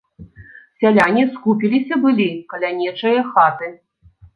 [0.83, 3.77] Сяляне скупіліся былі каля нечае хаты.